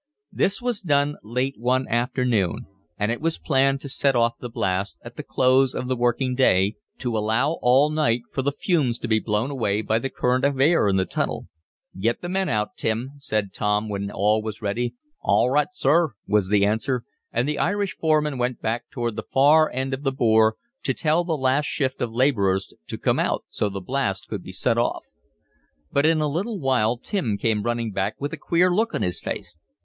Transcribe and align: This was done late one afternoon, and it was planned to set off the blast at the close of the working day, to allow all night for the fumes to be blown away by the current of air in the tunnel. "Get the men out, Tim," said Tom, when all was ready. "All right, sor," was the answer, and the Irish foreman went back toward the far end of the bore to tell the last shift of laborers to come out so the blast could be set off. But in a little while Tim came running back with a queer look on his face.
This 0.31 0.63
was 0.63 0.81
done 0.81 1.17
late 1.21 1.53
one 1.59 1.87
afternoon, 1.87 2.65
and 2.97 3.11
it 3.11 3.21
was 3.21 3.37
planned 3.37 3.81
to 3.81 3.87
set 3.89 4.15
off 4.15 4.33
the 4.39 4.49
blast 4.49 4.97
at 5.05 5.15
the 5.15 5.21
close 5.21 5.75
of 5.75 5.87
the 5.87 5.95
working 5.95 6.33
day, 6.33 6.77
to 6.97 7.15
allow 7.15 7.59
all 7.61 7.91
night 7.91 8.21
for 8.33 8.41
the 8.41 8.51
fumes 8.51 8.97
to 8.97 9.07
be 9.07 9.19
blown 9.19 9.51
away 9.51 9.83
by 9.83 9.99
the 9.99 10.09
current 10.09 10.43
of 10.43 10.59
air 10.59 10.87
in 10.87 10.95
the 10.95 11.05
tunnel. 11.05 11.49
"Get 11.99 12.19
the 12.23 12.29
men 12.29 12.49
out, 12.49 12.75
Tim," 12.77 13.11
said 13.19 13.53
Tom, 13.53 13.89
when 13.89 14.09
all 14.09 14.41
was 14.41 14.59
ready. 14.59 14.95
"All 15.21 15.51
right, 15.51 15.67
sor," 15.71 16.15
was 16.25 16.49
the 16.49 16.65
answer, 16.65 17.03
and 17.31 17.47
the 17.47 17.59
Irish 17.59 17.95
foreman 17.95 18.39
went 18.39 18.59
back 18.59 18.89
toward 18.89 19.15
the 19.15 19.23
far 19.31 19.69
end 19.69 19.93
of 19.93 20.01
the 20.01 20.11
bore 20.11 20.55
to 20.81 20.95
tell 20.95 21.23
the 21.23 21.37
last 21.37 21.67
shift 21.67 22.01
of 22.01 22.11
laborers 22.11 22.73
to 22.87 22.97
come 22.97 23.19
out 23.19 23.45
so 23.49 23.69
the 23.69 23.79
blast 23.81 24.27
could 24.27 24.41
be 24.41 24.51
set 24.51 24.79
off. 24.79 25.03
But 25.91 26.07
in 26.07 26.21
a 26.21 26.27
little 26.27 26.59
while 26.59 26.97
Tim 26.97 27.37
came 27.37 27.61
running 27.61 27.91
back 27.91 28.15
with 28.19 28.33
a 28.33 28.37
queer 28.37 28.73
look 28.73 28.95
on 28.95 29.03
his 29.03 29.19
face. 29.19 29.59